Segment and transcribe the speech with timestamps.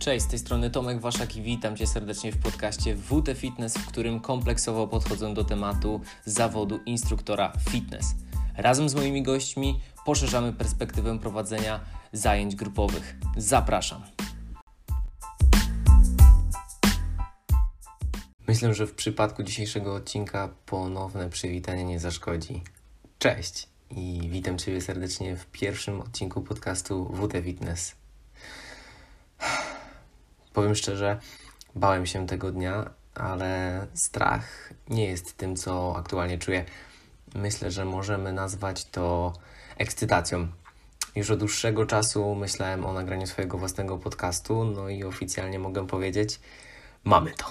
[0.00, 3.86] Cześć, z tej strony Tomek Waszak i witam Cię serdecznie w podcaście WT Fitness, w
[3.86, 8.14] którym kompleksowo podchodzę do tematu zawodu instruktora fitness.
[8.56, 11.80] Razem z moimi gośćmi poszerzamy perspektywę prowadzenia
[12.12, 13.16] zajęć grupowych.
[13.36, 14.02] Zapraszam.
[18.48, 22.62] Myślę, że w przypadku dzisiejszego odcinka ponowne przywitanie nie zaszkodzi.
[23.18, 27.99] Cześć i witam Ciebie serdecznie w pierwszym odcinku podcastu WT Fitness.
[30.52, 31.18] Powiem szczerze,
[31.74, 36.64] bałem się tego dnia, ale strach nie jest tym, co aktualnie czuję.
[37.34, 39.32] Myślę, że możemy nazwać to
[39.78, 40.48] ekscytacją.
[41.16, 46.40] Już od dłuższego czasu myślałem o nagraniu swojego własnego podcastu, no i oficjalnie mogę powiedzieć,
[47.04, 47.44] mamy to.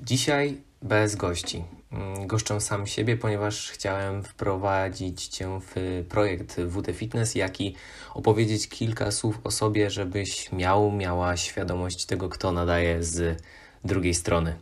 [0.00, 1.64] Dzisiaj bez gości.
[2.26, 7.74] Goszczę sam siebie, ponieważ chciałem wprowadzić Cię w projekt WT Fitness, jak i
[8.14, 13.42] opowiedzieć kilka słów o sobie, żebyś miał, miała świadomość tego, kto nadaje z
[13.84, 14.56] drugiej strony.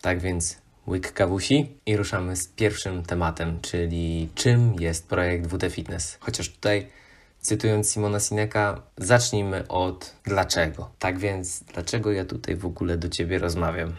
[0.00, 6.18] Tak więc łyk kawusi i ruszamy z pierwszym tematem, czyli czym jest projekt WT Fitness.
[6.20, 6.88] Chociaż tutaj
[7.40, 10.90] cytując Simona Sineka, zacznijmy od dlaczego.
[10.98, 13.92] Tak więc, dlaczego ja tutaj w ogóle do Ciebie rozmawiam?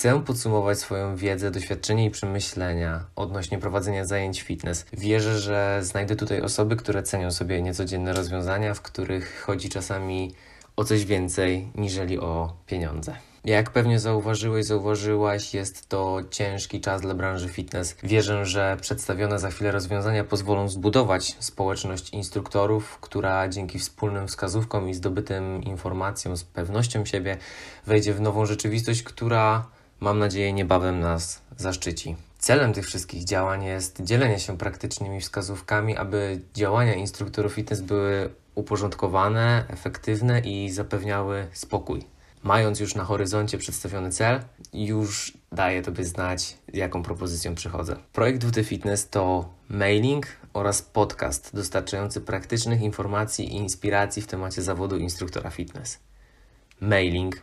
[0.00, 4.86] Chcę podsumować swoją wiedzę, doświadczenie i przemyślenia odnośnie prowadzenia zajęć fitness.
[4.92, 10.34] Wierzę, że znajdę tutaj osoby, które cenią sobie niecodzienne rozwiązania, w których chodzi czasami
[10.76, 13.16] o coś więcej niżeli o pieniądze.
[13.44, 17.96] Jak pewnie zauważyłeś, zauważyłaś, jest to ciężki czas dla branży fitness.
[18.02, 24.94] Wierzę, że przedstawione za chwilę rozwiązania pozwolą zbudować społeczność instruktorów, która dzięki wspólnym wskazówkom i
[24.94, 27.36] zdobytym informacjom z pewnością siebie
[27.86, 32.16] wejdzie w nową rzeczywistość, która mam nadzieję, niebawem nas zaszczyci.
[32.38, 39.64] Celem tych wszystkich działań jest dzielenie się praktycznymi wskazówkami, aby działania instruktorów fitness były uporządkowane,
[39.68, 42.04] efektywne i zapewniały spokój.
[42.42, 44.40] Mając już na horyzoncie przedstawiony cel,
[44.72, 47.96] już daję Tobie znać, jaką propozycją przychodzę.
[48.12, 54.96] Projekt WT Fitness to mailing oraz podcast dostarczający praktycznych informacji i inspiracji w temacie zawodu
[54.96, 55.98] instruktora fitness.
[56.80, 57.42] Mailing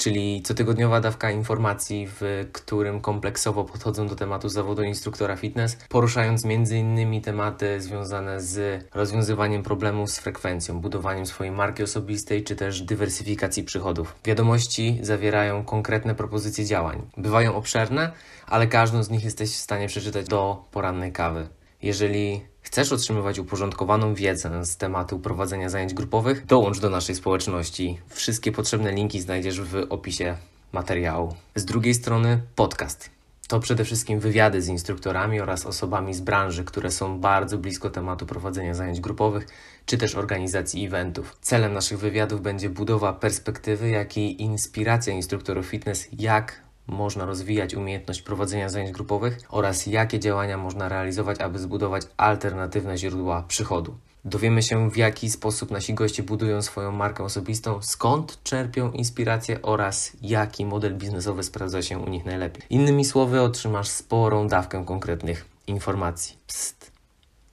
[0.00, 7.22] czyli cotygodniowa dawka informacji, w którym kompleksowo podchodzą do tematu zawodu instruktora fitness, poruszając m.in.
[7.22, 14.14] tematy związane z rozwiązywaniem problemów z frekwencją, budowaniem swojej marki osobistej czy też dywersyfikacji przychodów.
[14.24, 17.02] Wiadomości zawierają konkretne propozycje działań.
[17.16, 18.12] Bywają obszerne,
[18.46, 21.59] ale każdą z nich jesteś w stanie przeczytać do porannej kawy.
[21.82, 27.98] Jeżeli chcesz otrzymywać uporządkowaną wiedzę z tematu prowadzenia zajęć grupowych, dołącz do naszej społeczności.
[28.08, 30.36] Wszystkie potrzebne linki znajdziesz w opisie
[30.72, 31.34] materiału.
[31.54, 33.10] Z drugiej strony podcast.
[33.48, 38.26] To przede wszystkim wywiady z instruktorami oraz osobami z branży, które są bardzo blisko tematu
[38.26, 39.46] prowadzenia zajęć grupowych
[39.86, 41.36] czy też organizacji eventów.
[41.40, 48.22] Celem naszych wywiadów będzie budowa perspektywy, jak i inspiracja instruktorów fitness, jak można rozwijać umiejętność
[48.22, 53.94] prowadzenia zajęć grupowych oraz jakie działania można realizować, aby zbudować alternatywne źródła przychodu.
[54.24, 60.12] Dowiemy się, w jaki sposób nasi goście budują swoją markę osobistą, skąd czerpią inspirację oraz
[60.22, 62.62] jaki model biznesowy sprawdza się u nich najlepiej.
[62.70, 66.36] Innymi słowy, otrzymasz sporą dawkę konkretnych informacji.
[66.46, 66.92] Psst.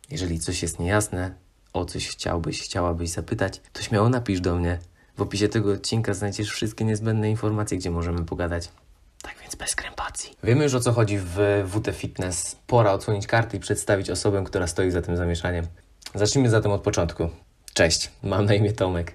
[0.09, 1.35] Jeżeli coś jest niejasne,
[1.73, 4.79] o coś chciałbyś, chciałabyś zapytać, to śmiało napisz do mnie.
[5.17, 8.69] W opisie tego odcinka znajdziesz wszystkie niezbędne informacje, gdzie możemy pogadać.
[9.21, 10.37] Tak więc bez krępacji.
[10.43, 12.55] Wiemy już o co chodzi w WT Fitness.
[12.67, 15.67] Pora odsłonić karty i przedstawić osobę, która stoi za tym zamieszaniem.
[16.15, 17.29] Zacznijmy zatem od początku.
[17.73, 19.13] Cześć, mam na imię Tomek.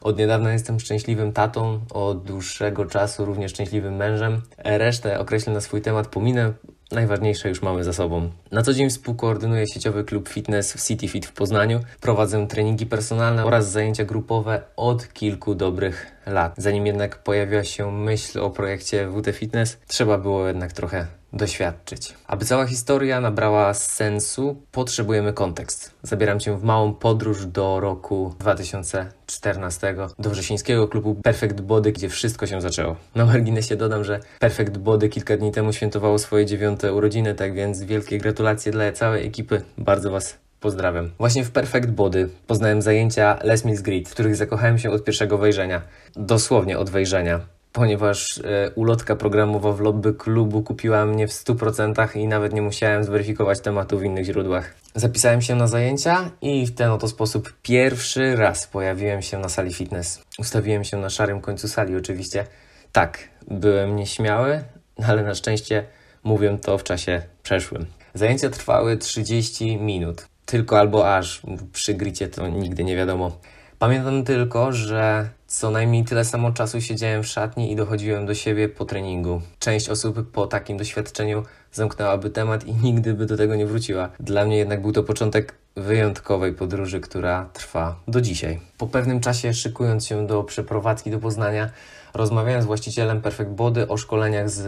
[0.00, 4.42] Od niedawna jestem szczęśliwym tatą, od dłuższego czasu również szczęśliwym mężem.
[4.58, 6.52] Resztę określę na swój temat, pominę,
[6.92, 8.30] Najważniejsze już mamy za sobą.
[8.50, 11.80] Na co dzień współkoordynuję sieciowy klub fitness w City Fit w Poznaniu.
[12.00, 16.54] Prowadzę treningi personalne oraz zajęcia grupowe od kilku dobrych lat.
[16.56, 22.14] Zanim jednak pojawiła się myśl o projekcie WT Fitness, trzeba było jednak trochę doświadczyć.
[22.26, 25.94] Aby cała historia nabrała sensu, potrzebujemy kontekst.
[26.02, 32.46] Zabieram Cię w małą podróż do roku 2014, do wrzesińskiego klubu Perfect Body, gdzie wszystko
[32.46, 32.96] się zaczęło.
[33.14, 37.82] Na marginesie dodam, że Perfect Body kilka dni temu świętowało swoje dziewiąte urodziny, tak więc
[37.82, 39.62] wielkie gratulacje dla całej ekipy.
[39.78, 41.10] Bardzo Was Pozdrawiam.
[41.18, 45.38] Właśnie w Perfect Body poznałem zajęcia Les Mills Grid, w których zakochałem się od pierwszego
[45.38, 45.82] wejrzenia.
[46.16, 47.40] Dosłownie od wejrzenia
[47.72, 53.04] ponieważ e, ulotka programowa w lobby klubu kupiła mnie w 100% i nawet nie musiałem
[53.04, 54.74] zweryfikować tematu w innych źródłach.
[54.94, 59.74] Zapisałem się na zajęcia i w ten oto sposób pierwszy raz pojawiłem się na sali
[59.74, 60.22] fitness.
[60.38, 62.46] Ustawiłem się na szarym końcu sali oczywiście.
[62.92, 63.18] Tak,
[63.50, 64.64] byłem nieśmiały,
[65.08, 65.84] ale na szczęście
[66.24, 67.86] mówię to w czasie przeszłym.
[68.14, 70.26] Zajęcia trwały 30 minut.
[70.46, 71.42] Tylko albo aż
[71.72, 73.38] przy gricie to nigdy nie wiadomo.
[73.78, 78.68] Pamiętam tylko, że Co najmniej tyle samo czasu siedziałem w szatni i dochodziłem do siebie
[78.68, 79.42] po treningu.
[79.58, 81.42] Część osób po takim doświadczeniu
[81.72, 84.08] zamknęłaby temat i nigdy by do tego nie wróciła.
[84.20, 88.60] Dla mnie jednak był to początek wyjątkowej podróży, która trwa do dzisiaj.
[88.78, 91.70] Po pewnym czasie, szykując się do przeprowadzki do Poznania,
[92.14, 94.64] rozmawiałem z właścicielem Perfect Body o szkoleniach z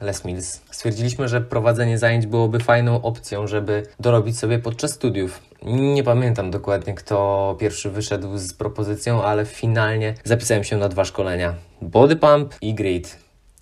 [0.00, 0.60] Les Mills.
[0.70, 5.49] Stwierdziliśmy, że prowadzenie zajęć byłoby fajną opcją, żeby dorobić sobie podczas studiów.
[5.62, 11.54] Nie pamiętam dokładnie, kto pierwszy wyszedł z propozycją, ale finalnie zapisałem się na dwa szkolenia:
[11.82, 13.18] Body Pump i Grit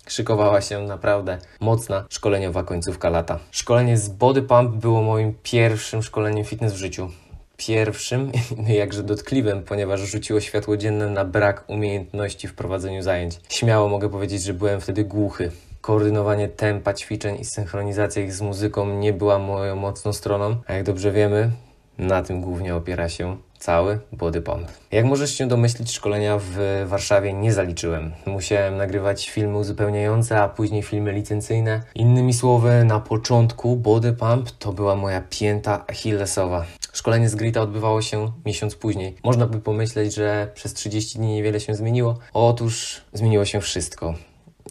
[0.07, 3.39] szykowała się naprawdę mocna szkoleniowa końcówka lata.
[3.51, 7.09] Szkolenie z Body Pump było moim pierwszym szkoleniem fitness w życiu.
[7.57, 8.31] Pierwszym,
[8.67, 13.39] jakże dotkliwym, ponieważ rzuciło światło dzienne na brak umiejętności w prowadzeniu zajęć.
[13.49, 15.51] Śmiało mogę powiedzieć, że byłem wtedy głuchy.
[15.81, 20.83] Koordynowanie tempa ćwiczeń i synchronizacja ich z muzyką nie była moją mocną stroną, a jak
[20.83, 21.51] dobrze wiemy,
[21.99, 24.67] na tym głównie opiera się cały body pump.
[24.91, 28.11] Jak możesz się domyślić, szkolenia w Warszawie nie zaliczyłem.
[28.25, 31.81] Musiałem nagrywać filmy uzupełniające, a później filmy licencyjne.
[31.95, 36.65] Innymi słowy, na początku body pump to była moja pięta achillesowa.
[36.93, 39.15] Szkolenie z Grita odbywało się miesiąc później.
[39.23, 42.17] Można by pomyśleć, że przez 30 dni niewiele się zmieniło.
[42.33, 44.13] Otóż zmieniło się wszystko.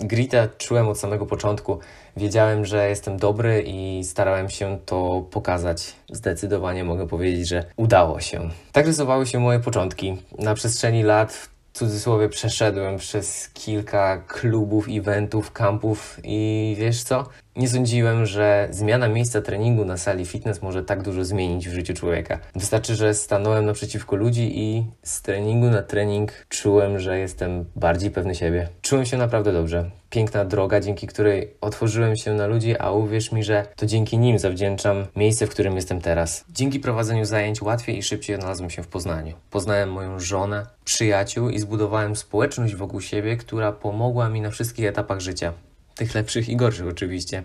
[0.00, 1.79] Grita czułem od samego początku.
[2.17, 5.95] Wiedziałem, że jestem dobry i starałem się to pokazać.
[6.12, 8.50] Zdecydowanie mogę powiedzieć, że udało się.
[8.73, 10.17] Tak rysowały się moje początki.
[10.39, 11.49] Na przestrzeni lat
[11.79, 17.29] cudzysłowie przeszedłem przez kilka klubów, eventów, kampów i wiesz co?
[17.57, 21.95] Nie sądziłem, że zmiana miejsca treningu na sali fitness może tak dużo zmienić w życiu
[21.95, 22.39] człowieka.
[22.55, 28.35] Wystarczy, że stanąłem naprzeciwko ludzi i z treningu na trening czułem, że jestem bardziej pewny
[28.35, 28.69] siebie.
[28.83, 29.91] Czułem się naprawdę dobrze.
[30.11, 34.39] Piękna droga, dzięki której otworzyłem się na ludzi, a uwierz mi, że to dzięki nim
[34.39, 36.45] zawdzięczam miejsce, w którym jestem teraz.
[36.51, 39.35] Dzięki prowadzeniu zajęć łatwiej i szybciej odnalazłem się w Poznaniu.
[39.51, 45.21] Poznałem moją żonę, przyjaciół i zbudowałem społeczność wokół siebie, która pomogła mi na wszystkich etapach
[45.21, 45.53] życia
[45.95, 47.43] tych lepszych i gorszych oczywiście.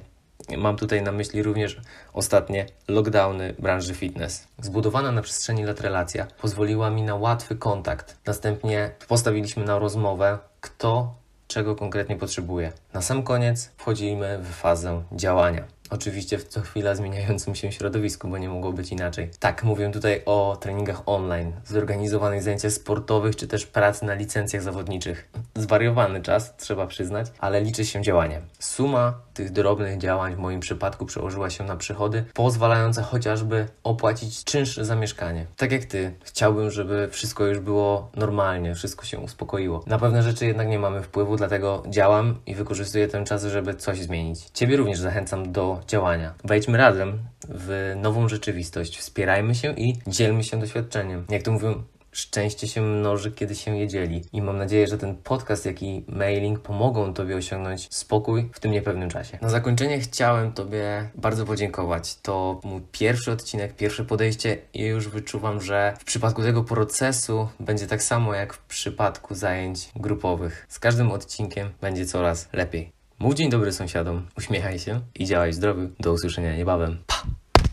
[0.57, 1.81] Mam tutaj na myśli również
[2.13, 4.47] ostatnie lockdowny branży fitness.
[4.61, 8.17] Zbudowana na przestrzeni lat relacja pozwoliła mi na łatwy kontakt.
[8.25, 11.22] Następnie postawiliśmy na rozmowę, kto
[11.53, 12.71] czego konkretnie potrzebuje.
[12.93, 15.63] Na sam koniec wchodzimy w fazę działania.
[15.93, 19.29] Oczywiście w co chwila zmieniającym się środowisku, bo nie mogło być inaczej.
[19.39, 25.29] Tak, mówię tutaj o treningach online, zorganizowanych zajęciach sportowych, czy też pracy na licencjach zawodniczych.
[25.55, 28.41] Zwariowany czas, trzeba przyznać, ale liczy się działanie.
[28.59, 34.85] Suma tych drobnych działań w moim przypadku przełożyła się na przychody, pozwalające chociażby opłacić czynsze
[34.85, 35.45] za mieszkanie.
[35.57, 39.83] Tak jak Ty, chciałbym, żeby wszystko już było normalnie, wszystko się uspokoiło.
[39.87, 44.01] Na pewne rzeczy jednak nie mamy wpływu, dlatego działam i wykorzystuję ten czas, żeby coś
[44.01, 44.49] zmienić.
[44.53, 46.33] Ciebie również zachęcam do działania.
[46.43, 47.19] Wejdźmy razem
[47.49, 51.25] w nową rzeczywistość, wspierajmy się i dzielmy się doświadczeniem.
[51.29, 51.83] Jak to mówią,
[52.13, 54.23] szczęście się mnoży, kiedy się je dzieli.
[54.33, 58.71] I mam nadzieję, że ten podcast, jak i mailing pomogą Tobie osiągnąć spokój w tym
[58.71, 59.37] niepewnym czasie.
[59.41, 62.15] Na zakończenie chciałem Tobie bardzo podziękować.
[62.15, 67.87] To mój pierwszy odcinek, pierwsze podejście i już wyczuwam, że w przypadku tego procesu będzie
[67.87, 70.65] tak samo jak w przypadku zajęć grupowych.
[70.69, 73.02] Z każdym odcinkiem będzie coraz lepiej.
[73.19, 75.89] Mów dzień dobry sąsiadom, uśmiechaj się i działaj zdrowy.
[75.99, 76.97] Do usłyszenia niebawem.
[77.07, 77.23] Pa!